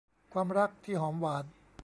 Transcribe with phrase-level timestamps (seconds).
[0.33, 1.45] ความรักที่หอมหวาน